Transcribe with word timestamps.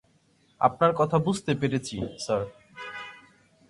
আপনার 0.61 0.91
কথা 0.95 1.17
বুঝতে 1.17 1.51
পেরেছি, 1.55 1.95
স্যার। 2.19 2.41